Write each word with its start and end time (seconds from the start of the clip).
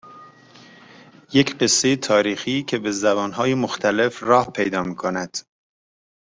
یک 1.33 1.57
قصه 1.57 1.95
تاریخی 1.95 2.63
که 2.63 2.77
به 2.77 2.91
زبانهای 2.91 3.53
مختلف 3.55 4.23
راه 4.23 4.51
پیدا 4.51 4.83
میکند 4.83 5.37